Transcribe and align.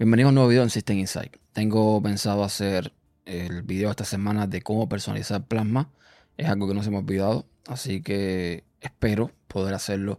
Bienvenido 0.00 0.28
a 0.28 0.30
un 0.30 0.36
nuevo 0.36 0.48
video 0.48 0.62
en 0.62 0.70
System 0.70 0.96
Insight. 0.96 1.36
Tengo 1.52 2.00
pensado 2.00 2.42
hacer 2.42 2.94
el 3.26 3.60
video 3.60 3.90
esta 3.90 4.06
semana 4.06 4.46
de 4.46 4.62
cómo 4.62 4.88
personalizar 4.88 5.44
Plasma. 5.46 5.90
Es 6.38 6.48
algo 6.48 6.66
que 6.66 6.72
nos 6.72 6.86
hemos 6.86 7.02
olvidado, 7.02 7.44
así 7.66 8.00
que 8.00 8.64
espero 8.80 9.30
poder 9.46 9.74
hacerlo 9.74 10.18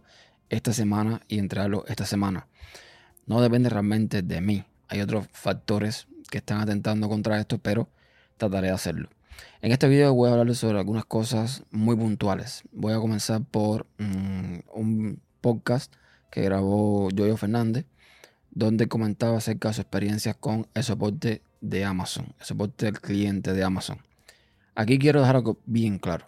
esta 0.50 0.72
semana 0.72 1.22
y 1.26 1.40
entregarlo 1.40 1.84
esta 1.88 2.06
semana. 2.06 2.46
No 3.26 3.40
depende 3.40 3.70
realmente 3.70 4.22
de 4.22 4.40
mí. 4.40 4.64
Hay 4.86 5.00
otros 5.00 5.26
factores 5.32 6.06
que 6.30 6.38
están 6.38 6.60
atentando 6.60 7.08
contra 7.08 7.40
esto, 7.40 7.58
pero 7.58 7.88
trataré 8.36 8.68
de 8.68 8.74
hacerlo. 8.74 9.08
En 9.62 9.72
este 9.72 9.88
video 9.88 10.14
voy 10.14 10.28
a 10.28 10.32
hablarles 10.34 10.58
sobre 10.58 10.78
algunas 10.78 11.06
cosas 11.06 11.64
muy 11.72 11.96
puntuales. 11.96 12.62
Voy 12.70 12.92
a 12.92 13.00
comenzar 13.00 13.42
por 13.42 13.88
mm, 13.98 14.58
un 14.74 15.20
podcast 15.40 15.92
que 16.30 16.42
grabó 16.42 17.08
Joyo 17.10 17.36
Fernández 17.36 17.84
donde 18.54 18.86
comentaba 18.86 19.38
acerca 19.38 19.68
de 19.68 19.74
su 19.74 19.80
experiencia 19.80 20.34
con 20.34 20.68
el 20.74 20.84
soporte 20.84 21.42
de 21.60 21.84
Amazon, 21.84 22.34
el 22.38 22.46
soporte 22.46 22.86
del 22.86 23.00
cliente 23.00 23.52
de 23.54 23.64
Amazon. 23.64 23.98
Aquí 24.74 24.98
quiero 24.98 25.20
dejar 25.20 25.36
algo 25.36 25.58
bien 25.64 25.98
claro. 25.98 26.26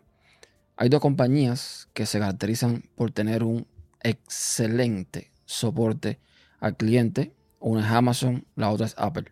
Hay 0.76 0.88
dos 0.88 1.00
compañías 1.00 1.88
que 1.92 2.06
se 2.06 2.18
caracterizan 2.18 2.84
por 2.96 3.10
tener 3.10 3.44
un 3.44 3.66
excelente 4.02 5.30
soporte 5.44 6.18
al 6.60 6.76
cliente. 6.76 7.32
Una 7.60 7.86
es 7.86 7.92
Amazon, 7.92 8.46
la 8.56 8.70
otra 8.70 8.86
es 8.86 8.94
Apple. 8.98 9.26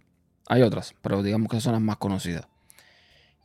Hay 0.48 0.62
otras, 0.62 0.94
pero 1.02 1.22
digamos 1.22 1.50
que 1.50 1.60
son 1.60 1.72
las 1.72 1.82
más 1.82 1.96
conocidas. 1.96 2.46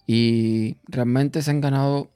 Y 0.05 0.77
realmente 0.85 1.41
se 1.41 1.52
han 1.52 1.61
ganado 1.61 2.11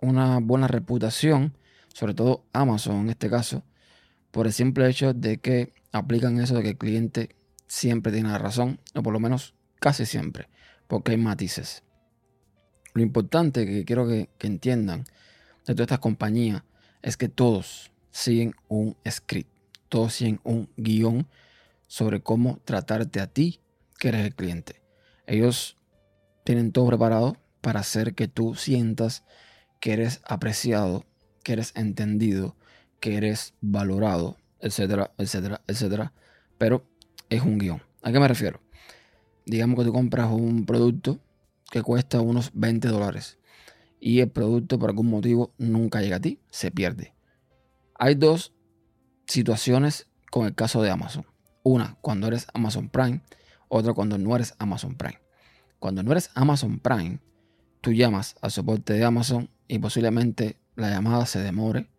una 0.00 0.38
buena 0.40 0.68
reputación, 0.68 1.56
sobre 1.94 2.14
todo 2.14 2.44
Amazon 2.52 3.00
en 3.00 3.10
este 3.10 3.30
caso, 3.30 3.62
por 4.32 4.46
el 4.46 4.52
simple 4.52 4.88
hecho 4.88 5.14
de 5.14 5.38
que 5.38 5.72
aplican 5.92 6.40
eso 6.40 6.56
de 6.56 6.62
que 6.62 6.70
el 6.70 6.78
cliente 6.78 7.36
siempre 7.68 8.12
tiene 8.12 8.30
la 8.30 8.38
razón, 8.38 8.80
o 8.94 9.02
por 9.02 9.12
lo 9.12 9.20
menos 9.20 9.54
casi 9.78 10.04
siempre, 10.06 10.48
porque 10.88 11.12
hay 11.12 11.18
matices. 11.18 11.84
Lo 12.94 13.02
importante 13.02 13.64
que 13.66 13.84
quiero 13.84 14.08
que, 14.08 14.28
entiendan 14.40 15.04
de 15.66 15.74
todas 15.74 15.82
estas 15.82 16.00
compañías 16.00 16.64
es 17.02 17.16
que 17.16 17.28
todos 17.28 17.92
siguen 18.10 18.54
un 18.68 18.96
script, 19.08 19.50
todos 19.88 20.14
siguen 20.14 20.40
un 20.44 20.68
guion 20.76 21.28
sobre 21.86 22.22
cómo 22.22 22.58
tratarte 22.64 23.20
a 23.20 23.26
ti, 23.26 23.60
que 23.98 24.08
eres 24.08 24.26
el 24.26 24.34
cliente. 24.34 24.82
Ellos 25.26 25.76
tienen 26.44 26.72
todo 26.72 26.86
preparado 26.88 27.36
para 27.60 27.80
hacer 27.80 28.14
que 28.14 28.28
tú 28.28 28.54
sientas 28.54 29.24
que 29.80 29.92
eres 29.92 30.20
apreciado, 30.24 31.04
que 31.42 31.52
eres 31.52 31.72
entendido, 31.76 32.56
que 33.02 33.16
eres 33.16 33.54
valorado, 33.60 34.36
etcétera, 34.60 35.12
etcétera, 35.18 35.60
etcétera. 35.66 36.12
Pero 36.56 36.86
es 37.28 37.42
un 37.42 37.58
guion. 37.58 37.82
¿A 38.00 38.12
qué 38.12 38.20
me 38.20 38.28
refiero? 38.28 38.60
Digamos 39.44 39.76
que 39.76 39.84
tú 39.84 39.92
compras 39.92 40.30
un 40.30 40.64
producto 40.64 41.18
que 41.68 41.82
cuesta 41.82 42.20
unos 42.20 42.52
20 42.54 42.86
dólares 42.86 43.40
y 43.98 44.20
el 44.20 44.30
producto 44.30 44.78
por 44.78 44.90
algún 44.90 45.10
motivo 45.10 45.52
nunca 45.58 46.00
llega 46.00 46.16
a 46.16 46.20
ti, 46.20 46.38
se 46.50 46.70
pierde. 46.70 47.12
Hay 47.98 48.14
dos 48.14 48.54
situaciones 49.26 50.06
con 50.30 50.46
el 50.46 50.54
caso 50.54 50.80
de 50.80 50.90
Amazon. 50.90 51.26
Una 51.64 51.98
cuando 52.02 52.28
eres 52.28 52.46
Amazon 52.54 52.88
Prime, 52.88 53.20
otra 53.68 53.94
cuando 53.94 54.16
no 54.16 54.36
eres 54.36 54.54
Amazon 54.60 54.94
Prime. 54.94 55.20
Cuando 55.80 56.04
no 56.04 56.12
eres 56.12 56.30
Amazon 56.34 56.78
Prime, 56.78 57.18
tú 57.80 57.90
llamas 57.90 58.36
al 58.42 58.52
soporte 58.52 58.92
de 58.92 59.04
Amazon 59.04 59.50
y 59.66 59.80
posiblemente 59.80 60.56
la 60.76 60.88
llamada 60.88 61.26
se 61.26 61.40
demore 61.40 61.91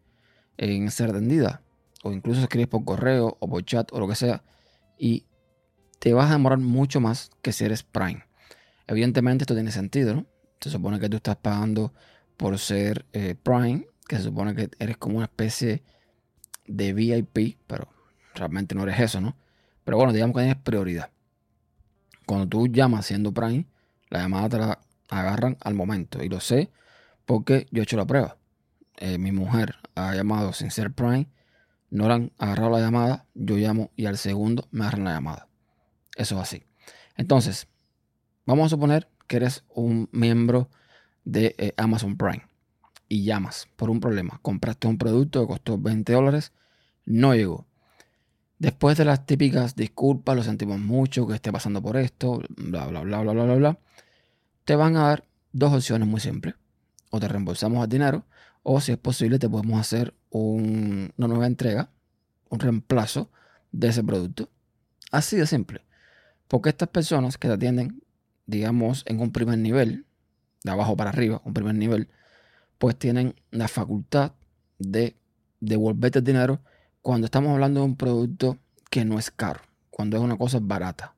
en 0.58 0.92
ser 0.92 1.09
atendida. 1.09 1.62
O 2.04 2.12
incluso 2.12 2.42
escribes 2.42 2.68
por 2.68 2.84
correo 2.84 3.38
o 3.40 3.50
por 3.50 3.64
chat 3.64 3.92
o 3.94 4.00
lo 4.00 4.08
que 4.08 4.16
sea. 4.16 4.44
Y 4.98 5.26
te 6.00 6.14
vas 6.14 6.30
a 6.30 6.34
demorar 6.34 6.59
mucho 6.59 7.00
más 7.00 7.32
que 7.42 7.53
si 7.53 7.64
eres 7.66 7.84
Prime. 7.84 8.25
Evidentemente 8.88 9.44
esto 9.44 9.53
tiene 9.53 9.72
sentido, 9.72 10.16
¿no? 10.16 10.25
Se 10.59 10.69
supone 10.69 11.00
que 11.00 11.09
tú 11.09 11.18
estás 11.18 11.38
pagando 11.38 11.94
por 12.38 12.58
ser 12.59 13.06
eh, 13.14 13.36
Prime, 13.41 13.88
que 14.08 14.18
se 14.18 14.24
supone 14.24 14.56
que 14.56 14.69
eres 14.80 14.97
como 14.97 15.18
una 15.18 15.25
especie 15.25 15.84
de 16.68 16.94
VIP, 16.94 17.58
pero 17.68 17.88
realmente 18.35 18.75
no 18.75 18.84
eres 18.84 19.00
eso, 19.00 19.22
¿no? 19.22 19.38
Pero 19.84 19.97
bueno, 19.97 20.14
digamos 20.14 20.35
que 20.35 20.41
tienes 20.41 20.62
prioridad. 20.62 21.09
Cuando 22.25 22.47
tú 22.47 22.68
llamas 22.68 23.06
siendo 23.06 23.34
Prime, 23.34 23.66
la 24.09 24.20
llamada 24.20 24.50
te 24.50 24.58
la 24.58 24.80
agarran 25.09 25.58
al 25.62 25.74
momento. 25.74 26.24
Y 26.24 26.30
lo 26.30 26.40
sé 26.40 26.70
porque 27.25 27.68
yo 27.72 27.81
he 27.81 27.84
hecho 27.84 27.97
la 27.97 28.06
prueba. 28.06 28.38
Eh, 28.97 29.18
mi 29.18 29.31
mujer 29.31 29.75
ha 29.96 30.16
llamado 30.16 30.54
sin 30.54 30.72
ser 30.72 30.92
Prime, 30.92 31.28
no 31.90 32.08
le 32.08 32.14
han 32.14 32.31
agarrado 32.38 32.72
la 32.72 32.80
llamada, 32.80 33.26
yo 33.34 33.56
llamo 33.56 33.92
y 33.96 34.06
al 34.06 34.18
segundo 34.18 34.68
me 34.72 34.84
agarran 34.84 35.04
la 35.06 35.14
llamada. 35.14 35.48
Eso 36.16 36.36
es 36.36 36.42
así. 36.42 36.64
Entonces, 37.18 37.68
vamos 38.46 38.66
a 38.66 38.70
suponer 38.70 39.08
que 39.28 39.38
eres 39.38 39.64
un 39.70 40.09
miembro 40.12 40.70
de 41.24 41.56
eh, 41.58 41.74
Amazon 41.78 42.18
Prime 42.18 42.44
y 43.08 43.24
llamas 43.24 43.68
por 43.76 43.90
un 43.90 44.00
problema. 44.00 44.40
Compraste 44.42 44.88
un 44.88 44.98
producto 44.98 45.42
que 45.42 45.48
costó 45.48 45.78
20 45.78 46.14
dólares, 46.14 46.52
no 47.06 47.36
llegó. 47.36 47.68
Después 48.58 48.98
de 48.98 49.06
las 49.06 49.26
típicas 49.26 49.76
disculpas, 49.76 50.36
lo 50.36 50.44
sentimos 50.44 50.80
mucho, 50.80 51.28
que 51.28 51.36
esté 51.36 51.52
pasando 51.52 51.82
por 51.82 51.98
esto, 51.98 52.42
bla, 52.50 52.88
bla, 52.88 53.02
bla, 53.02 53.22
bla, 53.22 53.34
bla, 53.34 53.44
bla, 53.44 53.56
bla, 53.56 53.80
te 54.66 54.76
van 54.76 54.96
a 54.96 55.09
dar 55.09 55.26
dos 55.52 55.74
opciones 55.74 56.08
muy 56.08 56.20
simples. 56.20 56.56
O 57.12 57.20
te 57.20 57.28
reembolsamos 57.28 57.84
el 57.84 57.90
dinero 57.90 58.26
o 58.63 58.79
si 58.81 58.94
es 58.94 58.97
posible, 58.97 59.40
te 59.40 59.50
podemos 59.50 59.79
hacer 59.79 60.13
una 60.29 61.28
nueva 61.28 61.47
entrega, 61.47 61.90
un 62.50 62.59
reemplazo 62.59 63.29
de 63.72 63.90
ese 63.90 64.03
producto. 64.03 64.50
Así 65.12 65.35
de 65.35 65.46
simple. 65.46 65.81
Porque 66.47 66.69
estas 66.69 66.90
personas 66.90 67.38
que 67.38 67.47
te 67.47 67.53
atienden, 67.53 68.02
digamos, 68.46 69.03
en 69.06 69.19
un 69.19 69.31
primer 69.31 69.59
nivel, 69.59 70.06
de 70.63 70.72
abajo 70.72 70.96
para 70.96 71.09
arriba, 71.09 71.41
un 71.44 71.53
primer 71.53 71.75
nivel, 71.75 72.09
pues 72.78 72.97
tienen 72.97 73.35
la 73.52 73.68
facultad 73.68 74.34
de 74.79 75.16
devolverte 75.59 76.19
el 76.19 76.25
dinero 76.25 76.62
cuando 77.02 77.25
estamos 77.25 77.52
hablando 77.52 77.81
de 77.81 77.85
un 77.85 77.97
producto 77.97 78.57
que 78.90 79.03
no 79.03 79.19
es 79.19 79.29
caro, 79.29 79.62
cuando 79.90 80.18
es 80.18 80.23
una 80.23 80.38
cosa 80.38 80.59
barata. 80.62 81.16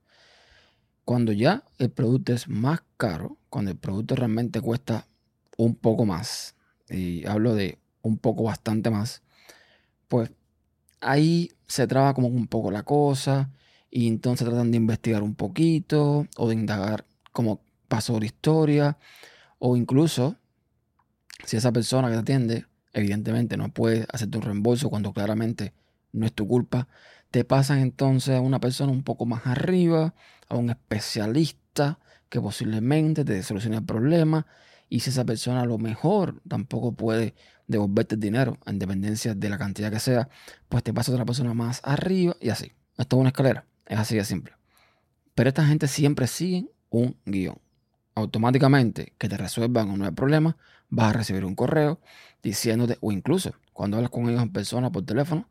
Cuando 1.03 1.31
ya 1.31 1.63
el 1.77 1.91
producto 1.91 2.33
es 2.33 2.47
más 2.47 2.81
caro, 2.97 3.37
cuando 3.49 3.69
el 3.69 3.77
producto 3.77 4.15
realmente 4.15 4.59
cuesta 4.61 5.05
un 5.57 5.75
poco 5.75 6.05
más, 6.05 6.55
y 6.89 7.25
hablo 7.25 7.55
de 7.55 7.79
un 8.01 8.17
poco 8.17 8.43
bastante 8.43 8.89
más, 8.89 9.23
pues 10.07 10.31
ahí 11.01 11.51
se 11.67 11.87
traba 11.87 12.13
como 12.13 12.27
un 12.27 12.47
poco 12.47 12.71
la 12.71 12.83
cosa 12.83 13.51
y 13.89 14.07
entonces 14.07 14.47
tratan 14.47 14.71
de 14.71 14.77
investigar 14.77 15.23
un 15.23 15.35
poquito 15.35 16.27
o 16.37 16.49
de 16.49 16.55
indagar 16.55 17.05
cómo 17.31 17.61
pasó 17.87 18.19
la 18.19 18.25
historia 18.25 18.97
o 19.59 19.77
incluso 19.77 20.35
si 21.45 21.57
esa 21.57 21.71
persona 21.71 22.07
que 22.07 22.15
te 22.15 22.19
atiende 22.19 22.65
evidentemente 22.93 23.57
no 23.57 23.69
puede 23.69 24.05
hacerte 24.11 24.37
un 24.37 24.43
reembolso 24.43 24.89
cuando 24.89 25.13
claramente 25.13 25.73
no 26.11 26.25
es 26.25 26.33
tu 26.33 26.47
culpa, 26.47 26.87
te 27.29 27.43
pasan 27.43 27.79
entonces 27.79 28.37
a 28.37 28.41
una 28.41 28.59
persona 28.59 28.91
un 28.91 29.03
poco 29.03 29.25
más 29.25 29.45
arriba, 29.45 30.13
a 30.47 30.55
un 30.55 30.69
especialista 30.69 31.99
que 32.29 32.39
posiblemente 32.39 33.25
te 33.25 33.43
solucione 33.43 33.77
el 33.77 33.85
problema 33.85 34.47
y 34.89 34.99
si 34.99 35.09
esa 35.09 35.25
persona 35.25 35.61
a 35.61 35.65
lo 35.65 35.77
mejor 35.77 36.41
tampoco 36.47 36.93
puede 36.93 37.35
devolverte 37.67 38.15
el 38.15 38.21
dinero, 38.21 38.57
en 38.65 38.79
dependencia 38.79 39.33
de 39.33 39.49
la 39.49 39.57
cantidad 39.57 39.91
que 39.91 39.99
sea, 39.99 40.29
pues 40.69 40.83
te 40.83 40.93
pasa 40.93 41.11
otra 41.11 41.25
persona 41.25 41.53
más 41.53 41.81
arriba 41.83 42.35
y 42.39 42.49
así. 42.49 42.71
Esto 42.97 43.17
es 43.17 43.19
una 43.19 43.29
escalera, 43.29 43.65
es 43.85 43.99
así 43.99 44.15
de 44.15 44.23
simple. 44.23 44.53
Pero 45.33 45.49
esta 45.49 45.65
gente 45.65 45.87
siempre 45.87 46.27
sigue 46.27 46.69
un 46.89 47.17
guion. 47.25 47.59
Automáticamente 48.13 49.13
que 49.17 49.27
te 49.27 49.35
resuelvan 49.35 49.89
un 49.89 49.99
nuevo 49.99 50.15
problema, 50.15 50.57
vas 50.89 51.09
a 51.09 51.13
recibir 51.13 51.43
un 51.43 51.55
correo 51.55 51.99
diciéndote, 52.41 52.97
o 53.01 53.11
incluso 53.11 53.53
cuando 53.73 53.97
hablas 53.97 54.11
con 54.11 54.29
ellos 54.29 54.41
en 54.41 54.53
persona 54.53 54.91
por 54.91 55.05
teléfono, 55.05 55.49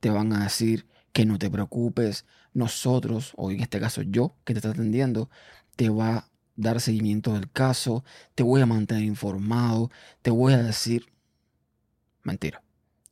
te 0.00 0.10
van 0.10 0.32
a 0.32 0.44
decir 0.44 0.86
que 1.12 1.24
no 1.24 1.38
te 1.38 1.48
preocupes, 1.48 2.26
nosotros, 2.52 3.32
o 3.36 3.50
en 3.50 3.60
este 3.60 3.80
caso 3.80 4.02
yo 4.02 4.34
que 4.44 4.52
te 4.52 4.58
está 4.58 4.70
atendiendo, 4.70 5.30
te 5.76 5.88
va 5.88 6.28
dar 6.56 6.80
seguimiento 6.80 7.34
del 7.34 7.50
caso, 7.50 8.04
te 8.34 8.42
voy 8.42 8.60
a 8.60 8.66
mantener 8.66 9.04
informado, 9.04 9.90
te 10.22 10.30
voy 10.30 10.52
a 10.52 10.62
decir... 10.62 11.06
Mentira. 12.22 12.62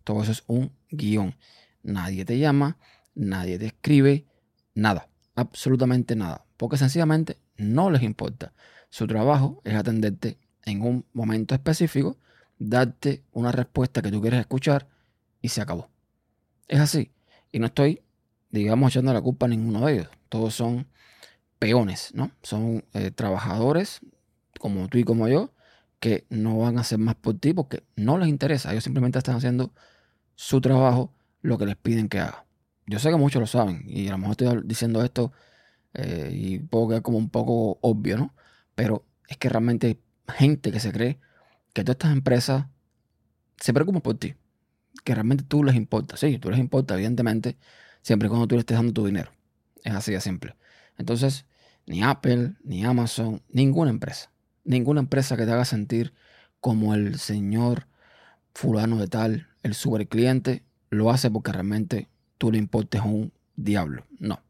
Todo 0.04 0.22
eso 0.22 0.32
es 0.32 0.44
un 0.46 0.72
guion. 0.90 1.34
Nadie 1.82 2.25
te 2.25 2.38
llama, 2.38 2.78
nadie 3.14 3.58
te 3.58 3.66
escribe, 3.66 4.26
nada, 4.75 5.08
absolutamente 5.34 6.16
nada, 6.16 6.44
porque 6.56 6.76
sencillamente 6.76 7.38
no 7.56 7.90
les 7.90 8.02
importa. 8.02 8.52
Su 8.90 9.06
trabajo 9.06 9.60
es 9.64 9.75
atenderte 9.75 10.38
en 10.64 10.82
un 10.82 11.06
momento 11.12 11.54
específico, 11.54 12.19
darte 12.58 13.25
una 13.32 13.52
respuesta 13.52 14.02
que 14.02 14.10
tú 14.10 14.20
quieres 14.20 14.40
escuchar 14.40 14.88
y 15.40 15.48
se 15.48 15.60
acabó. 15.60 15.90
Es 16.69 16.81
así. 16.81 17.12
Y 17.52 17.58
no 17.58 17.66
estoy, 17.66 18.02
digamos, 18.50 18.93
echando 18.93 19.12
la 19.12 19.20
culpa 19.20 19.46
a 19.46 19.48
ninguno 19.48 19.86
de 19.86 19.94
ellos. 19.94 20.08
Todos 20.28 20.54
son 20.54 20.86
peones, 21.60 22.12
¿no? 22.14 22.32
Son 22.42 22.84
eh, 22.94 23.12
trabajadores 23.12 24.00
como 24.58 24.88
tú 24.88 24.98
y 24.98 25.04
como 25.04 25.28
yo 25.28 25.52
que 26.00 26.26
no 26.30 26.58
van 26.58 26.78
a 26.78 26.80
hacer 26.80 26.98
más 26.98 27.14
por 27.14 27.38
ti 27.38 27.52
porque 27.52 27.84
no 27.94 28.18
les 28.18 28.28
interesa. 28.28 28.72
Ellos 28.72 28.82
simplemente 28.82 29.18
están 29.18 29.36
haciendo 29.36 29.72
su 30.34 30.60
trabajo, 30.60 31.14
lo 31.42 31.58
que 31.58 31.66
les 31.66 31.76
piden 31.76 32.08
que 32.08 32.18
haga. 32.18 32.46
yo 32.86 32.98
sé 32.98 33.10
que 33.10 33.16
muchos 33.16 33.40
lo 33.40 33.46
saben 33.46 33.84
y 33.86 34.08
a 34.08 34.12
lo 34.12 34.18
mejor 34.18 34.32
estoy 34.32 34.62
diciendo 34.64 35.04
esto 35.04 35.32
eh, 35.94 36.30
y 36.32 36.58
puedo 36.60 36.88
quedar 36.88 37.02
como 37.02 37.18
un 37.18 37.30
poco 37.30 37.78
obvio, 37.82 38.16
¿no? 38.16 38.34
Pero 38.74 39.04
es 39.28 39.36
que 39.36 39.48
realmente 39.50 39.86
hay 39.86 40.00
gente 40.34 40.72
que 40.72 40.80
se 40.80 40.92
cree 40.92 41.20
que 41.74 41.84
todas 41.84 41.96
estas 41.96 42.12
empresas 42.12 42.66
se 43.58 43.74
preocupan 43.74 44.00
por 44.00 44.16
ti, 44.16 44.34
que 45.04 45.14
realmente 45.14 45.44
tú 45.44 45.62
les 45.62 45.76
importa. 45.76 46.16
Sí, 46.16 46.38
tú 46.38 46.50
les 46.50 46.58
importa, 46.58 46.94
evidentemente, 46.94 47.58
siempre 48.02 48.26
y 48.26 48.30
cuando 48.30 48.48
tú 48.48 48.56
le 48.56 48.60
estés 48.60 48.76
dando 48.78 48.92
tu 48.92 49.04
dinero. 49.04 49.30
Es 49.84 49.94
así 49.94 50.12
de 50.12 50.20
simple. 50.20 50.56
Entonces, 50.96 51.46
ni 51.90 52.04
Apple, 52.04 52.54
ni 52.62 52.84
Amazon, 52.84 53.42
ninguna 53.48 53.90
empresa, 53.90 54.31
ninguna 54.62 55.00
empresa 55.00 55.37
que 55.37 55.44
te 55.44 55.50
haga 55.50 55.64
sentir 55.64 56.14
como 56.60 56.94
el 56.94 57.19
señor 57.19 57.88
fulano 58.54 58.96
de 58.96 59.08
tal, 59.08 59.48
el 59.64 59.75
super 59.75 60.06
cliente, 60.06 60.62
lo 60.88 61.10
hace 61.10 61.32
porque 61.32 61.50
realmente 61.50 62.08
tú 62.38 62.52
le 62.52 62.58
importes 62.58 63.02
un 63.02 63.32
diablo. 63.56 64.06
No. 64.20 64.40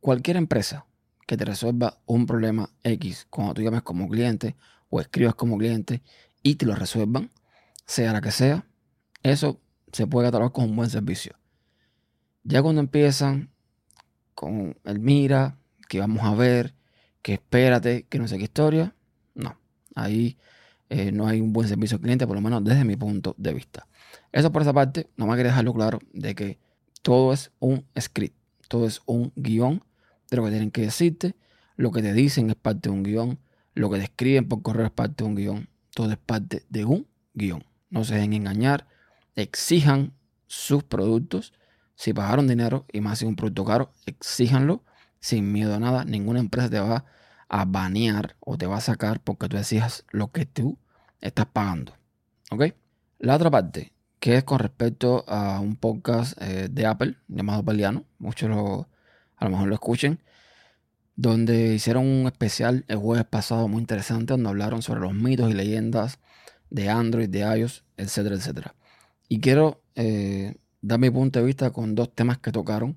Cualquier 0.00 0.36
empresa 0.36 0.84
que 1.28 1.36
te 1.36 1.44
resuelva 1.44 2.00
un 2.06 2.26
problema 2.26 2.70
X 2.82 3.24
cuando 3.30 3.54
tú 3.54 3.62
llames 3.62 3.82
como 3.82 4.08
cliente 4.08 4.56
o 4.88 5.00
escribas 5.00 5.36
como 5.36 5.58
cliente 5.58 6.02
y 6.42 6.56
te 6.56 6.66
lo 6.66 6.74
resuelvan, 6.74 7.30
sea 7.86 8.12
la 8.12 8.20
que 8.20 8.32
sea, 8.32 8.66
eso 9.22 9.60
se 9.92 10.08
puede 10.08 10.26
catalogar 10.26 10.50
como 10.50 10.66
un 10.66 10.74
buen 10.74 10.90
servicio. 10.90 11.36
Ya 12.42 12.62
cuando 12.62 12.80
empiezan 12.80 13.50
con 14.34 14.76
el 14.82 14.98
mira, 14.98 15.56
que 15.88 16.00
vamos 16.00 16.24
a 16.24 16.34
ver, 16.34 16.74
que 17.22 17.34
espérate, 17.34 18.04
que 18.08 18.18
no 18.18 18.28
sé 18.28 18.38
qué 18.38 18.44
historia, 18.44 18.94
no. 19.34 19.58
Ahí 19.94 20.38
eh, 20.88 21.12
no 21.12 21.26
hay 21.26 21.40
un 21.40 21.52
buen 21.52 21.68
servicio 21.68 21.96
al 21.96 22.02
cliente, 22.02 22.26
por 22.26 22.36
lo 22.36 22.42
menos 22.42 22.64
desde 22.64 22.84
mi 22.84 22.96
punto 22.96 23.34
de 23.38 23.54
vista. 23.54 23.86
Eso 24.32 24.50
por 24.52 24.62
esa 24.62 24.72
parte, 24.72 25.08
nomás 25.16 25.36
quería 25.36 25.52
dejarlo 25.52 25.74
claro 25.74 25.98
de 26.12 26.34
que 26.34 26.58
todo 27.02 27.32
es 27.32 27.52
un 27.58 27.84
script, 27.98 28.36
todo 28.68 28.86
es 28.86 29.00
un 29.06 29.32
guion 29.36 29.82
de 30.30 30.36
lo 30.36 30.44
que 30.44 30.50
tienen 30.50 30.70
que 30.70 30.82
decirte, 30.82 31.34
lo 31.76 31.90
que 31.90 32.02
te 32.02 32.12
dicen 32.12 32.50
es 32.50 32.56
parte 32.56 32.88
de 32.88 32.94
un 32.94 33.02
guion, 33.02 33.38
lo 33.74 33.90
que 33.90 33.98
te 33.98 34.04
escriben 34.04 34.48
por 34.48 34.62
correo 34.62 34.86
es 34.86 34.92
parte 34.92 35.24
de 35.24 35.30
un 35.30 35.36
guion, 35.36 35.68
todo 35.94 36.10
es 36.10 36.18
parte 36.18 36.64
de 36.68 36.84
un 36.84 37.06
guion. 37.34 37.64
No 37.88 38.04
se 38.04 38.14
dejen 38.14 38.32
engañar, 38.34 38.86
exijan 39.34 40.12
sus 40.46 40.84
productos. 40.84 41.52
Si 41.94 42.12
pagaron 42.12 42.46
dinero 42.46 42.86
y 42.92 43.00
más 43.00 43.18
si 43.18 43.26
un 43.26 43.36
producto 43.36 43.64
caro, 43.64 43.92
exíjanlo 44.06 44.84
sin 45.20 45.52
miedo 45.52 45.74
a 45.74 45.78
nada. 45.78 46.04
Ninguna 46.04 46.40
empresa 46.40 46.68
te 46.68 46.80
va 46.80 47.04
a 47.48 47.64
banear 47.64 48.36
o 48.40 48.56
te 48.58 48.66
va 48.66 48.78
a 48.78 48.80
sacar 48.80 49.20
porque 49.20 49.48
tú 49.48 49.56
exijas 49.56 50.04
lo 50.10 50.32
que 50.32 50.46
tú 50.46 50.78
estás 51.20 51.46
pagando. 51.46 51.94
¿Ok? 52.50 52.74
La 53.18 53.36
otra 53.36 53.50
parte, 53.50 53.92
que 54.18 54.36
es 54.36 54.44
con 54.44 54.58
respecto 54.58 55.24
a 55.28 55.60
un 55.60 55.76
podcast 55.76 56.40
eh, 56.40 56.68
de 56.70 56.86
Apple 56.86 57.16
llamado 57.28 57.64
Peliano, 57.64 58.04
muchos 58.18 58.50
a 58.50 59.44
lo 59.44 59.50
mejor 59.50 59.68
lo 59.68 59.74
escuchen, 59.74 60.20
donde 61.16 61.74
hicieron 61.74 62.06
un 62.06 62.26
especial 62.26 62.84
el 62.88 62.96
jueves 62.96 63.24
pasado 63.24 63.68
muy 63.68 63.80
interesante, 63.80 64.32
donde 64.32 64.48
hablaron 64.48 64.82
sobre 64.82 65.00
los 65.00 65.12
mitos 65.12 65.50
y 65.50 65.54
leyendas 65.54 66.18
de 66.70 66.88
Android, 66.88 67.28
de 67.28 67.40
iOS, 67.40 67.84
etcétera, 67.96 68.36
etcétera. 68.36 68.74
Y 69.28 69.40
quiero 69.40 69.82
eh, 69.96 70.56
dar 70.80 70.98
mi 70.98 71.10
punto 71.10 71.38
de 71.38 71.44
vista 71.44 71.70
con 71.70 71.94
dos 71.94 72.14
temas 72.14 72.38
que 72.38 72.52
tocaron. 72.52 72.96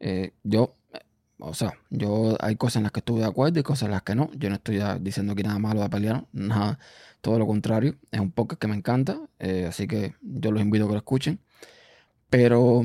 Eh, 0.00 0.32
yo, 0.44 0.74
o 1.38 1.54
sea, 1.54 1.78
yo 1.90 2.36
hay 2.40 2.56
cosas 2.56 2.76
en 2.76 2.84
las 2.84 2.92
que 2.92 3.00
estuve 3.00 3.20
de 3.20 3.26
acuerdo 3.26 3.60
y 3.60 3.62
cosas 3.62 3.86
en 3.86 3.92
las 3.92 4.02
que 4.02 4.14
no. 4.14 4.30
Yo 4.34 4.48
no 4.48 4.56
estoy 4.56 4.80
diciendo 5.00 5.34
que 5.34 5.42
nada 5.42 5.58
malo 5.58 5.82
de 5.82 5.88
pelear, 5.90 6.26
nada, 6.32 6.78
todo 7.20 7.38
lo 7.38 7.46
contrario. 7.46 7.96
Es 8.10 8.20
un 8.20 8.30
podcast 8.30 8.60
que 8.60 8.68
me 8.68 8.76
encanta, 8.76 9.20
eh, 9.38 9.66
así 9.68 9.86
que 9.86 10.14
yo 10.22 10.50
los 10.50 10.62
invito 10.62 10.84
a 10.84 10.88
que 10.88 10.94
lo 10.94 10.98
escuchen. 10.98 11.40
Pero 12.30 12.84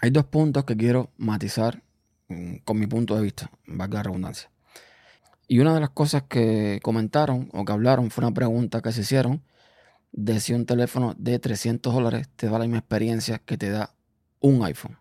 hay 0.00 0.10
dos 0.10 0.24
puntos 0.26 0.64
que 0.64 0.76
quiero 0.76 1.10
matizar 1.18 1.82
mm, 2.28 2.56
con 2.64 2.78
mi 2.78 2.86
punto 2.86 3.14
de 3.16 3.22
vista, 3.22 3.50
valga 3.66 3.98
la 3.98 4.02
redundancia. 4.04 4.50
Y 5.46 5.58
una 5.58 5.74
de 5.74 5.80
las 5.80 5.90
cosas 5.90 6.24
que 6.24 6.80
comentaron 6.82 7.50
o 7.52 7.64
que 7.64 7.72
hablaron 7.72 8.10
fue 8.10 8.24
una 8.24 8.34
pregunta 8.34 8.80
que 8.80 8.92
se 8.92 9.02
hicieron 9.02 9.42
de 10.12 10.40
si 10.40 10.54
un 10.54 10.64
teléfono 10.64 11.14
de 11.18 11.38
300 11.38 11.92
dólares 11.92 12.28
te 12.36 12.48
da 12.48 12.58
la 12.58 12.64
misma 12.64 12.78
experiencia 12.78 13.38
que 13.38 13.58
te 13.58 13.70
da 13.70 13.94
un 14.40 14.64
iPhone. 14.64 14.96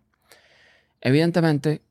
Evidentemente, 1.01 1.81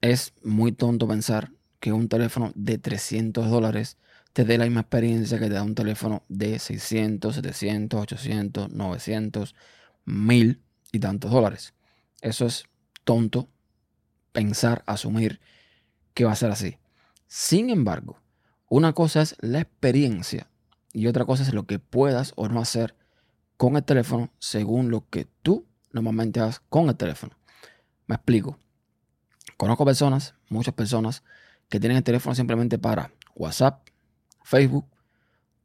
es 0.00 0.32
muy 0.42 0.72
tonto 0.72 1.06
pensar 1.06 1.52
que 1.78 1.92
un 1.92 2.08
teléfono 2.08 2.52
de 2.54 2.78
300 2.78 3.50
dólares 3.50 3.96
te 4.32 4.44
dé 4.44 4.58
la 4.58 4.64
misma 4.64 4.82
experiencia 4.82 5.38
que 5.38 5.48
te 5.48 5.54
da 5.54 5.62
un 5.62 5.74
teléfono 5.74 6.22
de 6.28 6.58
600, 6.58 7.34
700, 7.34 8.00
800, 8.00 8.70
900, 8.70 9.54
1000 10.04 10.62
y 10.92 10.98
tantos 11.00 11.30
dólares. 11.30 11.74
Eso 12.20 12.46
es 12.46 12.64
tonto 13.04 13.48
pensar, 14.32 14.82
asumir 14.86 15.40
que 16.14 16.24
va 16.24 16.32
a 16.32 16.36
ser 16.36 16.50
así. 16.50 16.78
Sin 17.26 17.70
embargo, 17.70 18.20
una 18.68 18.92
cosa 18.92 19.22
es 19.22 19.36
la 19.40 19.60
experiencia 19.60 20.48
y 20.92 21.06
otra 21.06 21.24
cosa 21.24 21.42
es 21.42 21.52
lo 21.52 21.66
que 21.66 21.78
puedas 21.78 22.32
o 22.36 22.48
no 22.48 22.60
hacer 22.60 22.94
con 23.56 23.76
el 23.76 23.84
teléfono 23.84 24.32
según 24.38 24.90
lo 24.90 25.08
que 25.08 25.26
tú 25.42 25.66
normalmente 25.92 26.40
haces 26.40 26.60
con 26.68 26.88
el 26.88 26.96
teléfono. 26.96 27.36
Me 28.06 28.14
explico. 28.14 28.58
Conozco 29.60 29.84
personas, 29.84 30.32
muchas 30.48 30.72
personas, 30.72 31.22
que 31.68 31.78
tienen 31.78 31.98
el 31.98 32.02
teléfono 32.02 32.34
simplemente 32.34 32.78
para 32.78 33.12
WhatsApp, 33.34 33.86
Facebook, 34.42 34.86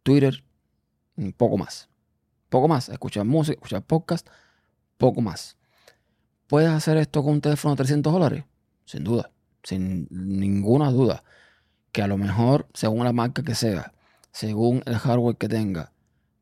Twitter, 0.03 0.43
poco 1.37 1.57
más. 1.57 1.87
Poco 2.49 2.67
más. 2.67 2.89
Escuchar 2.89 3.23
música, 3.23 3.53
escuchar 3.53 3.83
podcast, 3.83 4.27
poco 4.97 5.21
más. 5.21 5.55
¿Puedes 6.47 6.71
hacer 6.71 6.97
esto 6.97 7.23
con 7.23 7.35
un 7.35 7.39
teléfono 7.39 7.73
de 7.73 7.77
300 7.77 8.11
dólares? 8.11 8.43
Sin 8.83 9.05
duda, 9.05 9.31
sin 9.63 10.09
ninguna 10.11 10.91
duda 10.91 11.23
que 11.93 12.01
a 12.01 12.07
lo 12.07 12.17
mejor, 12.17 12.67
según 12.73 13.05
la 13.05 13.13
marca 13.13 13.43
que 13.43 13.55
sea, 13.55 13.93
según 14.33 14.83
el 14.87 14.97
hardware 14.97 15.37
que 15.37 15.47
tenga, 15.47 15.93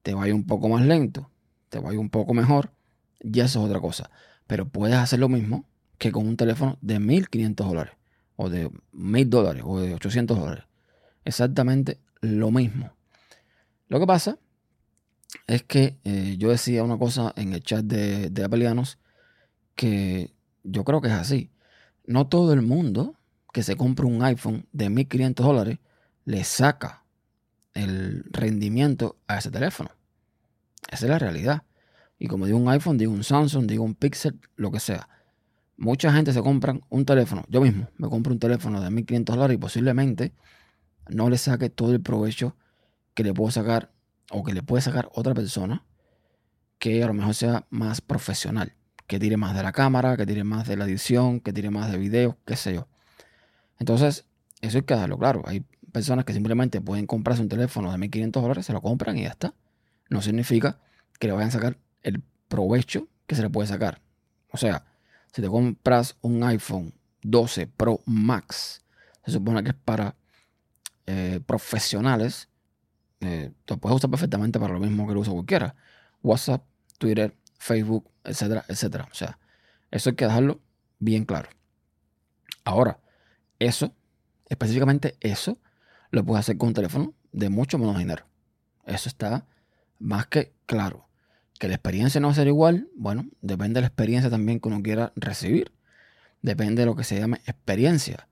te 0.01 0.15
vaya 0.15 0.33
un 0.33 0.47
poco 0.47 0.69
más 0.69 0.83
lento, 0.87 1.29
te 1.69 1.77
vaya 1.77 1.99
un 1.99 2.09
poco 2.09 2.33
mejor, 2.33 2.71
ya 3.19 3.45
eso 3.45 3.59
es 3.59 3.65
otra 3.67 3.79
cosa. 3.79 4.09
Pero 4.47 4.67
puedes 4.67 4.97
hacer 4.97 5.19
lo 5.19 5.29
mismo 5.29 5.65
que 6.03 6.11
con 6.11 6.27
un 6.27 6.35
teléfono 6.35 6.77
de 6.81 6.99
1500 6.99 7.65
dólares, 7.65 7.93
o 8.35 8.49
de 8.49 8.69
1000 8.91 9.29
dólares, 9.29 9.63
o 9.65 9.79
de 9.79 9.93
800 9.93 10.37
dólares. 10.37 10.65
Exactamente 11.23 12.01
lo 12.19 12.51
mismo. 12.51 12.91
Lo 13.87 14.01
que 14.01 14.05
pasa 14.05 14.37
es 15.47 15.63
que 15.63 15.97
eh, 16.03 16.35
yo 16.37 16.49
decía 16.49 16.83
una 16.83 16.97
cosa 16.97 17.31
en 17.37 17.53
el 17.53 17.63
chat 17.63 17.85
de, 17.85 18.29
de 18.29 18.43
Apelianos 18.43 18.99
que 19.75 20.33
yo 20.65 20.83
creo 20.83 20.99
que 20.99 21.07
es 21.07 21.13
así. 21.13 21.51
No 22.05 22.27
todo 22.27 22.51
el 22.51 22.63
mundo 22.63 23.15
que 23.53 23.63
se 23.63 23.77
compra 23.77 24.05
un 24.05 24.23
iPhone 24.23 24.67
de 24.73 24.89
1.500 24.89 25.35
dólares 25.35 25.79
le 26.25 26.43
saca 26.43 27.05
el 27.73 28.25
rendimiento 28.29 29.15
a 29.27 29.37
ese 29.37 29.51
teléfono. 29.51 29.89
Esa 30.91 31.05
es 31.05 31.09
la 31.09 31.19
realidad. 31.19 31.63
Y 32.19 32.27
como 32.27 32.45
digo 32.45 32.57
un 32.57 32.67
iPhone, 32.67 32.97
digo 32.97 33.13
un 33.13 33.23
Samsung, 33.23 33.67
digo 33.67 33.85
un 33.85 33.95
Pixel, 33.95 34.37
lo 34.57 34.69
que 34.69 34.81
sea. 34.81 35.07
Mucha 35.77 36.13
gente 36.13 36.33
se 36.33 36.41
compra 36.41 36.79
un 36.89 37.05
teléfono. 37.05 37.43
Yo 37.49 37.61
mismo 37.61 37.87
me 37.97 38.07
compro 38.09 38.33
un 38.33 38.39
teléfono 38.39 38.81
de 38.81 38.89
1.500 38.89 39.25
dólares 39.25 39.55
y 39.55 39.57
posiblemente 39.57 40.33
no 41.09 41.29
le 41.29 41.37
saque 41.37 41.69
todo 41.69 41.91
el 41.93 42.01
provecho 42.01 42.55
que 43.13 43.23
le 43.23 43.33
puedo 43.33 43.51
sacar 43.51 43.91
o 44.31 44.43
que 44.43 44.53
le 44.53 44.63
puede 44.63 44.81
sacar 44.81 45.09
otra 45.13 45.33
persona 45.33 45.83
que 46.79 47.03
a 47.03 47.07
lo 47.07 47.13
mejor 47.13 47.33
sea 47.33 47.65
más 47.69 48.01
profesional. 48.01 48.73
Que 49.07 49.19
tire 49.19 49.37
más 49.37 49.55
de 49.55 49.63
la 49.63 49.71
cámara, 49.71 50.15
que 50.15 50.25
tire 50.25 50.43
más 50.43 50.67
de 50.67 50.77
la 50.77 50.85
edición, 50.85 51.39
que 51.39 51.53
tire 51.53 51.69
más 51.69 51.91
de 51.91 51.97
video, 51.97 52.37
qué 52.45 52.55
sé 52.55 52.73
yo. 52.73 52.87
Entonces, 53.79 54.25
eso 54.61 54.77
hay 54.77 54.83
que 54.83 54.95
darlo 54.95 55.17
claro. 55.17 55.43
Hay 55.45 55.65
personas 55.91 56.25
que 56.25 56.33
simplemente 56.33 56.81
pueden 56.81 57.05
comprarse 57.05 57.41
un 57.41 57.49
teléfono 57.49 57.91
de 57.91 57.97
1.500 57.97 58.31
dólares, 58.41 58.65
se 58.65 58.73
lo 58.73 58.81
compran 58.81 59.17
y 59.17 59.23
ya 59.23 59.29
está. 59.29 59.53
No 60.09 60.21
significa 60.21 60.79
que 61.19 61.27
le 61.27 61.33
vayan 61.33 61.49
a 61.49 61.51
sacar 61.51 61.77
el 62.01 62.21
provecho 62.47 63.07
que 63.27 63.35
se 63.35 63.41
le 63.41 63.49
puede 63.49 63.67
sacar. 63.67 64.01
O 64.51 64.57
sea, 64.57 64.85
si 65.33 65.41
te 65.41 65.49
compras 65.49 66.15
un 66.21 66.43
iPhone 66.43 66.93
12 67.23 67.67
Pro 67.67 68.01
Max, 68.05 68.81
se 69.25 69.31
supone 69.31 69.63
que 69.63 69.71
es 69.71 69.75
para 69.75 70.15
eh, 71.07 71.39
profesionales, 71.45 72.49
eh, 73.19 73.51
lo 73.67 73.77
puedes 73.77 73.95
usar 73.95 74.11
perfectamente 74.11 74.59
para 74.59 74.73
lo 74.73 74.79
mismo 74.79 75.07
que 75.07 75.13
lo 75.13 75.21
usa 75.21 75.33
cualquiera. 75.33 75.75
WhatsApp, 76.21 76.63
Twitter, 76.99 77.35
Facebook, 77.57 78.11
etcétera, 78.23 78.63
etcétera. 78.67 79.07
O 79.11 79.15
sea, 79.15 79.39
eso 79.89 80.11
hay 80.11 80.15
que 80.15 80.25
dejarlo 80.25 80.61
bien 80.99 81.25
claro. 81.25 81.49
Ahora, 82.63 82.99
eso, 83.57 83.95
específicamente 84.49 85.17
eso, 85.19 85.57
lo 86.11 86.23
puedes 86.23 86.41
hacer 86.41 86.57
con 86.57 86.69
un 86.69 86.73
teléfono 86.75 87.13
de 87.31 87.49
mucho 87.49 87.79
menos 87.79 87.97
dinero. 87.97 88.25
Eso 88.85 89.09
está 89.09 89.47
más 89.97 90.27
que 90.27 90.53
claro. 90.67 91.07
Que 91.63 91.69
la 91.69 91.75
experiencia 91.75 92.19
no 92.19 92.27
va 92.27 92.33
a 92.33 92.35
ser 92.35 92.47
igual, 92.47 92.89
bueno, 92.93 93.25
depende 93.39 93.75
de 93.75 93.81
la 93.83 93.87
experiencia 93.87 94.29
también 94.29 94.59
que 94.59 94.67
uno 94.67 94.83
quiera 94.83 95.13
recibir. 95.15 95.71
Depende 96.41 96.81
de 96.81 96.85
lo 96.87 96.97
que 96.97 97.05
se 97.05 97.17
llame 97.17 97.37
experiencia. 97.45 98.27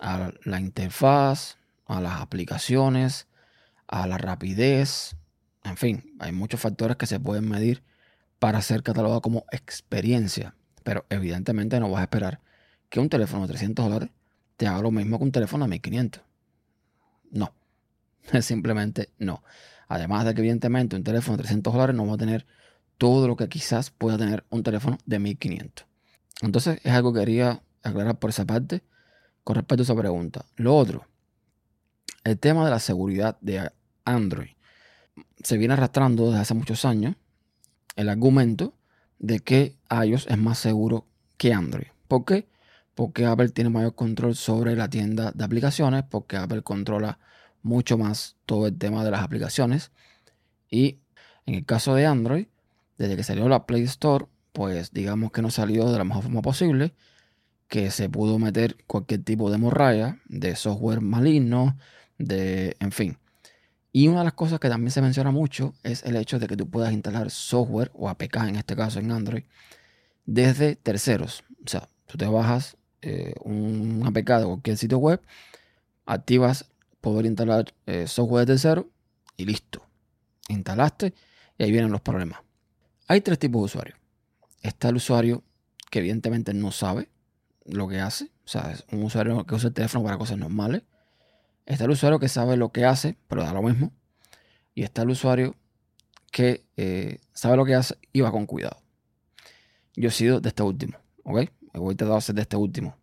A 0.00 0.32
la 0.44 0.58
interfaz, 0.58 1.58
a 1.84 2.00
las 2.00 2.22
aplicaciones, 2.22 3.26
a 3.88 4.06
la 4.06 4.16
rapidez. 4.16 5.16
En 5.64 5.76
fin, 5.76 6.16
hay 6.18 6.32
muchos 6.32 6.60
factores 6.60 6.96
que 6.96 7.04
se 7.04 7.20
pueden 7.20 7.46
medir 7.46 7.82
para 8.38 8.62
ser 8.62 8.82
catalogado 8.82 9.20
como 9.20 9.44
experiencia. 9.52 10.54
Pero 10.82 11.04
evidentemente 11.10 11.78
no 11.78 11.90
vas 11.90 12.00
a 12.00 12.04
esperar 12.04 12.40
que 12.88 13.00
un 13.00 13.10
teléfono 13.10 13.42
de 13.42 13.48
300 13.48 13.84
dólares 13.84 14.08
te 14.56 14.66
haga 14.66 14.80
lo 14.80 14.90
mismo 14.90 15.18
que 15.18 15.24
un 15.24 15.32
teléfono 15.32 15.66
de 15.66 15.68
1500. 15.72 16.22
No. 17.32 17.52
Simplemente 18.40 19.10
no. 19.18 19.42
Además 19.88 20.24
de 20.24 20.34
que 20.34 20.40
evidentemente 20.40 20.96
un 20.96 21.04
teléfono 21.04 21.36
de 21.36 21.42
300 21.42 21.72
dólares 21.72 21.96
no 21.96 22.06
va 22.06 22.14
a 22.14 22.18
tener 22.18 22.46
todo 22.98 23.28
lo 23.28 23.36
que 23.36 23.48
quizás 23.48 23.90
pueda 23.90 24.16
tener 24.16 24.44
un 24.50 24.62
teléfono 24.62 24.98
de 25.04 25.18
1500. 25.18 25.86
Entonces 26.42 26.80
es 26.82 26.92
algo 26.92 27.12
que 27.12 27.20
quería 27.20 27.62
aclarar 27.82 28.18
por 28.18 28.30
esa 28.30 28.44
parte 28.44 28.82
con 29.44 29.56
respecto 29.56 29.82
a 29.82 29.84
esa 29.84 29.96
pregunta. 29.96 30.44
Lo 30.56 30.76
otro, 30.76 31.06
el 32.24 32.38
tema 32.38 32.64
de 32.64 32.70
la 32.70 32.78
seguridad 32.78 33.36
de 33.40 33.70
Android. 34.04 34.50
Se 35.42 35.56
viene 35.56 35.74
arrastrando 35.74 36.28
desde 36.28 36.40
hace 36.40 36.54
muchos 36.54 36.84
años 36.84 37.16
el 37.96 38.08
argumento 38.08 38.74
de 39.18 39.40
que 39.40 39.76
iOS 39.90 40.26
es 40.28 40.38
más 40.38 40.58
seguro 40.58 41.06
que 41.36 41.52
Android. 41.52 41.88
¿Por 42.08 42.24
qué? 42.24 42.48
Porque 42.94 43.26
Apple 43.26 43.48
tiene 43.50 43.70
mayor 43.70 43.94
control 43.94 44.36
sobre 44.36 44.76
la 44.76 44.88
tienda 44.88 45.32
de 45.32 45.44
aplicaciones, 45.44 46.04
porque 46.08 46.36
Apple 46.36 46.62
controla 46.62 47.18
mucho 47.62 47.98
más 47.98 48.36
todo 48.46 48.66
el 48.66 48.76
tema 48.76 49.04
de 49.04 49.10
las 49.10 49.22
aplicaciones. 49.22 49.90
Y 50.70 50.98
en 51.46 51.54
el 51.54 51.64
caso 51.64 51.94
de 51.94 52.06
Android, 52.06 52.46
desde 52.98 53.16
que 53.16 53.24
salió 53.24 53.48
la 53.48 53.66
Play 53.66 53.82
Store, 53.82 54.26
pues 54.52 54.92
digamos 54.92 55.32
que 55.32 55.42
no 55.42 55.50
salió 55.50 55.90
de 55.90 55.98
la 55.98 56.04
mejor 56.04 56.24
forma 56.24 56.42
posible, 56.42 56.94
que 57.68 57.90
se 57.90 58.08
pudo 58.10 58.38
meter 58.38 58.76
cualquier 58.86 59.22
tipo 59.22 59.50
de 59.50 59.58
morralla, 59.58 60.18
de 60.26 60.56
software 60.56 61.00
maligno, 61.00 61.78
de, 62.18 62.76
en 62.80 62.92
fin. 62.92 63.18
Y 63.92 64.08
una 64.08 64.20
de 64.20 64.24
las 64.24 64.34
cosas 64.34 64.60
que 64.60 64.68
también 64.68 64.90
se 64.90 65.02
menciona 65.02 65.30
mucho 65.30 65.74
es 65.82 66.02
el 66.04 66.16
hecho 66.16 66.38
de 66.38 66.48
que 66.48 66.56
tú 66.56 66.68
puedas 66.68 66.92
instalar 66.92 67.30
software 67.30 67.90
o 67.94 68.08
APK, 68.08 68.36
en 68.48 68.56
este 68.56 68.76
caso 68.76 69.00
en 69.00 69.10
Android, 69.10 69.44
desde 70.24 70.76
terceros. 70.76 71.44
O 71.64 71.68
sea, 71.68 71.88
tú 72.06 72.16
te 72.16 72.26
bajas 72.26 72.76
eh, 73.02 73.34
un 73.40 74.02
APK 74.06 74.30
de 74.38 74.44
cualquier 74.44 74.76
sitio 74.76 74.98
web, 74.98 75.20
activas 76.06 76.66
poder 77.02 77.26
instalar 77.26 77.74
eh, 77.84 78.06
software 78.06 78.46
de 78.46 78.54
tercero 78.54 78.88
y 79.36 79.44
listo. 79.44 79.82
Instalaste 80.48 81.12
y 81.58 81.64
ahí 81.64 81.70
vienen 81.70 81.92
los 81.92 82.00
problemas. 82.00 82.40
Hay 83.08 83.20
tres 83.20 83.38
tipos 83.38 83.60
de 83.60 83.64
usuarios. 83.66 83.98
Está 84.62 84.88
el 84.88 84.96
usuario 84.96 85.42
que 85.90 85.98
evidentemente 85.98 86.54
no 86.54 86.70
sabe 86.70 87.10
lo 87.66 87.88
que 87.88 88.00
hace. 88.00 88.30
O 88.44 88.48
sea, 88.48 88.70
es 88.70 88.84
un 88.90 89.02
usuario 89.02 89.44
que 89.44 89.54
usa 89.54 89.68
el 89.68 89.74
teléfono 89.74 90.04
para 90.04 90.16
cosas 90.16 90.38
normales. 90.38 90.82
Está 91.66 91.84
el 91.84 91.90
usuario 91.90 92.18
que 92.18 92.28
sabe 92.28 92.56
lo 92.56 92.70
que 92.70 92.86
hace, 92.86 93.18
pero 93.28 93.42
da 93.42 93.52
lo 93.52 93.62
mismo. 93.62 93.92
Y 94.74 94.84
está 94.84 95.02
el 95.02 95.10
usuario 95.10 95.56
que 96.30 96.64
eh, 96.76 97.18
sabe 97.32 97.56
lo 97.56 97.64
que 97.64 97.74
hace 97.74 97.96
y 98.12 98.20
va 98.20 98.30
con 98.30 98.46
cuidado. 98.46 98.80
Yo 99.96 100.08
he 100.08 100.12
sido 100.12 100.40
de 100.40 100.48
este 100.48 100.62
último, 100.62 100.96
¿ok? 101.24 101.50
Voy 101.74 101.94
a 101.94 101.96
tratar 101.96 102.14
de 102.14 102.20
ser 102.20 102.34
de 102.36 102.42
este 102.42 102.56
último. 102.56 102.96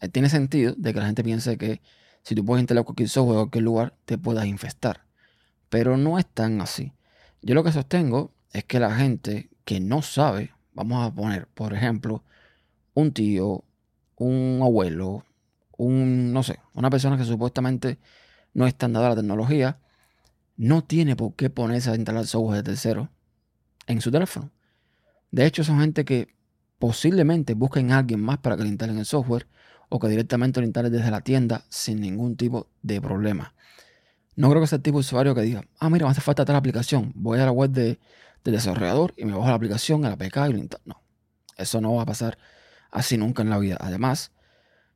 Eh, 0.00 0.08
tiene 0.08 0.28
sentido 0.30 0.74
de 0.76 0.92
que 0.92 1.00
la 1.00 1.06
gente 1.06 1.22
piense 1.22 1.56
que 1.58 1.80
si 2.22 2.34
tú 2.34 2.44
puedes 2.44 2.62
instalar 2.62 2.84
cualquier 2.84 3.08
software 3.08 3.34
en 3.34 3.40
cualquier 3.42 3.64
lugar, 3.64 3.94
te 4.04 4.18
puedas 4.18 4.46
infestar. 4.46 5.04
Pero 5.68 5.96
no 5.96 6.18
es 6.18 6.26
tan 6.26 6.60
así. 6.60 6.92
Yo 7.42 7.54
lo 7.54 7.64
que 7.64 7.72
sostengo 7.72 8.32
es 8.52 8.64
que 8.64 8.80
la 8.80 8.94
gente 8.94 9.50
que 9.64 9.80
no 9.80 10.02
sabe, 10.02 10.52
vamos 10.74 11.06
a 11.06 11.14
poner, 11.14 11.46
por 11.48 11.72
ejemplo, 11.74 12.24
un 12.94 13.12
tío, 13.12 13.64
un 14.16 14.60
abuelo, 14.62 15.24
un, 15.76 16.32
no 16.32 16.42
sé, 16.42 16.58
una 16.74 16.90
persona 16.90 17.16
que 17.16 17.24
supuestamente 17.24 17.98
no 18.52 18.66
es 18.66 18.74
tan 18.74 18.92
dada 18.92 19.06
a 19.06 19.10
la 19.10 19.16
tecnología, 19.16 19.78
no 20.56 20.84
tiene 20.84 21.16
por 21.16 21.34
qué 21.34 21.48
ponerse 21.48 21.90
a 21.90 21.96
instalar 21.96 22.26
software 22.26 22.58
de 22.58 22.62
tercero 22.64 23.08
en 23.86 24.00
su 24.00 24.10
teléfono. 24.10 24.50
De 25.30 25.46
hecho, 25.46 25.64
son 25.64 25.80
gente 25.80 26.04
que 26.04 26.34
posiblemente 26.78 27.54
busquen 27.54 27.92
a 27.92 27.98
alguien 27.98 28.20
más 28.20 28.38
para 28.38 28.56
que 28.56 28.64
le 28.64 28.68
instalen 28.68 28.98
el 28.98 29.06
software 29.06 29.46
o 29.90 29.98
que 29.98 30.08
directamente 30.08 30.60
lo 30.60 30.66
instalen 30.66 30.92
desde 30.92 31.10
la 31.10 31.20
tienda 31.20 31.64
sin 31.68 32.00
ningún 32.00 32.36
tipo 32.36 32.68
de 32.82 33.00
problema. 33.00 33.54
No 34.36 34.48
creo 34.48 34.62
que 34.62 34.68
sea 34.68 34.76
el 34.76 34.82
tipo 34.82 34.96
de 34.96 35.00
usuario 35.00 35.34
que 35.34 35.42
diga, 35.42 35.64
ah, 35.78 35.90
mira, 35.90 36.06
me 36.06 36.12
hace 36.12 36.22
falta 36.22 36.44
tal 36.46 36.56
aplicación, 36.56 37.12
voy 37.14 37.38
a 37.38 37.44
la 37.44 37.52
web 37.52 37.70
de, 37.70 37.98
del 38.44 38.54
desarrollador 38.54 39.12
y 39.16 39.26
me 39.26 39.32
bajo 39.32 39.48
la 39.48 39.54
aplicación, 39.54 40.04
a 40.04 40.08
la 40.08 40.14
APK 40.14 40.36
y 40.48 40.52
lo 40.52 40.58
instalo. 40.58 40.82
No, 40.86 41.02
eso 41.58 41.80
no 41.82 41.94
va 41.96 42.02
a 42.02 42.06
pasar 42.06 42.38
así 42.90 43.18
nunca 43.18 43.42
en 43.42 43.50
la 43.50 43.58
vida. 43.58 43.76
Además, 43.80 44.32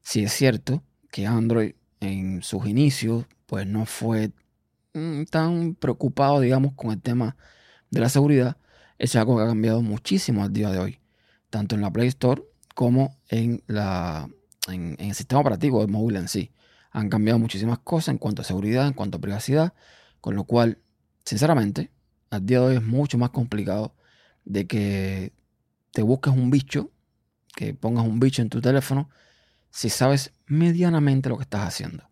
si 0.01 0.23
es 0.23 0.33
cierto 0.33 0.83
que 1.11 1.27
Android 1.27 1.75
en 2.01 2.43
sus 2.43 2.67
inicios 2.67 3.27
pues 3.47 3.67
no 3.67 3.87
fue 3.87 4.33
mm, 4.95 5.25
tan 5.25 5.75
preocupado, 5.75 6.41
digamos, 6.41 6.75
con 6.75 6.93
el 6.93 7.01
tema 7.01 7.37
de 7.91 8.01
la 8.01 8.09
seguridad. 8.09 8.57
Es 8.99 9.17
algo 9.17 9.37
que 9.37 9.43
ha 9.43 9.47
cambiado 9.47 9.83
muchísimo 9.83 10.43
al 10.43 10.53
día 10.53 10.71
de 10.71 10.79
hoy, 10.79 11.01
tanto 11.51 11.75
en 11.75 11.81
la 11.81 11.93
Play 11.93 12.09
Store 12.09 12.43
como 12.75 13.17
en, 13.29 13.63
la, 13.67 14.29
en, 14.69 14.97
el 14.99 15.15
sistema 15.15 15.41
operativo 15.41 15.81
del 15.81 15.91
móvil 15.91 16.17
en 16.17 16.29
sí. 16.29 16.53
Han 16.91 17.09
cambiado 17.09 17.39
muchísimas 17.39 17.79
cosas 17.81 18.09
en 18.09 18.19
cuanto 18.19 18.43
a 18.43 18.45
seguridad, 18.45 18.87
en 18.87 18.93
cuanto 18.93 19.19
a 19.19 19.21
privacidad, 19.21 19.75
con 20.21 20.37
lo 20.37 20.45
cual, 20.45 20.79
sinceramente, 21.25 21.91
al 22.31 22.47
día 22.47 22.61
de 22.61 22.67
hoy 22.67 22.77
es 22.77 22.83
mucho 22.83 23.19
más 23.19 23.31
complicado 23.31 23.95
de 24.45 24.67
que 24.67 25.33
te 25.93 26.03
busques 26.03 26.33
un 26.33 26.51
bicho, 26.51 26.91
que 27.55 27.75
pongas 27.75 28.07
un 28.07 28.21
bicho 28.21 28.43
en 28.43 28.49
tu 28.49 28.61
teléfono 28.61 29.09
si 29.71 29.91
sabes 29.91 30.33
medianamente 30.47 31.29
lo 31.29 31.37
que 31.37 31.43
estás 31.43 31.67
haciendo. 31.67 32.09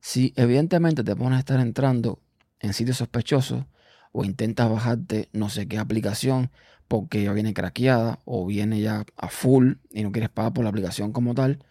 Si 0.00 0.32
evidentemente 0.36 1.04
te 1.04 1.16
pones 1.16 1.36
a 1.36 1.40
estar 1.40 1.60
entrando 1.60 2.20
en 2.60 2.72
sitios 2.72 2.98
sospechosos 2.98 3.64
o 4.12 4.24
intentas 4.24 4.70
bajarte 4.70 5.28
no 5.32 5.50
sé 5.50 5.68
qué 5.68 5.78
aplicación 5.78 6.50
porque 6.88 7.22
ya 7.22 7.32
viene 7.32 7.52
craqueada 7.52 8.20
o 8.24 8.46
viene 8.46 8.80
ya 8.80 9.04
a 9.16 9.28
full 9.28 9.74
y 9.90 10.02
no 10.02 10.12
quieres 10.12 10.30
pagar 10.30 10.52
por 10.52 10.64
la 10.64 10.70
aplicación 10.70 11.12
como 11.12 11.34
tal, 11.34 11.64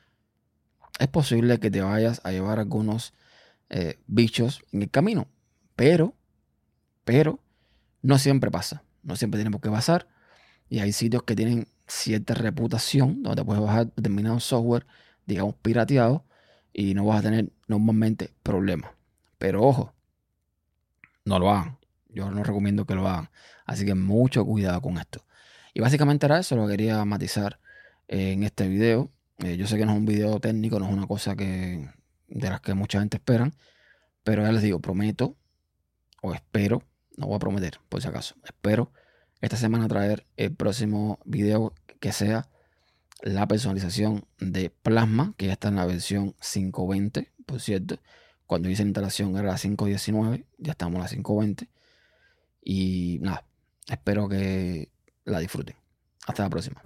es 0.99 1.07
posible 1.07 1.59
que 1.59 1.71
te 1.71 1.81
vayas 1.81 2.21
a 2.23 2.31
llevar 2.31 2.59
algunos 2.59 3.13
eh, 3.69 3.99
bichos 4.07 4.61
en 4.71 4.83
el 4.83 4.89
camino. 4.89 5.27
Pero, 5.75 6.13
pero, 7.03 7.39
no 8.01 8.17
siempre 8.17 8.51
pasa. 8.51 8.83
No 9.03 9.15
siempre 9.15 9.39
tiene 9.39 9.51
por 9.51 9.61
qué 9.61 9.69
pasar. 9.69 10.07
Y 10.69 10.79
hay 10.79 10.91
sitios 10.93 11.23
que 11.23 11.35
tienen 11.35 11.67
cierta 11.87 12.33
reputación 12.33 13.23
donde 13.23 13.43
puedes 13.43 13.61
bajar 13.61 13.87
determinado 13.95 14.39
software 14.39 14.85
digamos, 15.25 15.55
pirateado 15.55 16.23
y 16.73 16.93
no 16.93 17.05
vas 17.05 17.19
a 17.19 17.23
tener 17.23 17.51
normalmente 17.67 18.31
problemas. 18.43 18.91
Pero 19.37 19.63
ojo, 19.63 19.93
no 21.25 21.39
lo 21.39 21.49
hagan. 21.49 21.77
Yo 22.09 22.31
no 22.31 22.43
recomiendo 22.43 22.85
que 22.85 22.95
lo 22.95 23.07
hagan. 23.07 23.29
Así 23.65 23.85
que 23.85 23.95
mucho 23.95 24.45
cuidado 24.45 24.81
con 24.81 24.97
esto. 24.97 25.25
Y 25.73 25.81
básicamente 25.81 26.25
era 26.25 26.39
eso, 26.39 26.55
lo 26.55 26.67
quería 26.67 27.03
matizar 27.05 27.59
en 28.07 28.43
este 28.43 28.67
video. 28.67 29.11
Eh, 29.39 29.57
yo 29.57 29.67
sé 29.67 29.77
que 29.77 29.85
no 29.85 29.91
es 29.91 29.97
un 29.97 30.05
video 30.05 30.39
técnico, 30.39 30.79
no 30.79 30.87
es 30.87 30.93
una 30.93 31.07
cosa 31.07 31.35
que 31.35 31.89
de 32.27 32.49
las 32.49 32.61
que 32.61 32.73
mucha 32.73 32.99
gente 32.99 33.17
esperan. 33.17 33.53
Pero 34.23 34.43
ya 34.43 34.51
les 34.51 34.61
digo, 34.61 34.79
prometo 34.79 35.35
o 36.21 36.33
espero, 36.33 36.83
no 37.17 37.27
voy 37.27 37.35
a 37.35 37.39
prometer 37.39 37.79
por 37.89 38.01
si 38.01 38.07
acaso, 38.07 38.35
espero 38.43 38.91
esta 39.41 39.57
semana 39.57 39.87
traer 39.87 40.25
el 40.37 40.55
próximo 40.55 41.19
video 41.25 41.73
que 41.99 42.11
sea 42.11 42.49
la 43.21 43.47
personalización 43.47 44.25
de 44.39 44.69
Plasma, 44.69 45.33
que 45.37 45.47
ya 45.47 45.53
está 45.53 45.67
en 45.67 45.75
la 45.75 45.85
versión 45.85 46.35
520, 46.41 47.31
por 47.45 47.59
cierto. 47.59 47.99
Cuando 48.47 48.69
hice 48.69 48.83
la 48.83 48.89
instalación 48.89 49.35
era 49.37 49.49
la 49.49 49.57
519, 49.57 50.45
ya 50.57 50.71
estamos 50.71 50.95
en 50.95 51.01
la 51.01 51.07
520. 51.07 51.69
Y 52.63 53.19
nada, 53.21 53.45
espero 53.87 54.27
que 54.27 54.89
la 55.23 55.39
disfruten. 55.39 55.75
Hasta 56.25 56.43
la 56.43 56.49
próxima. 56.49 56.81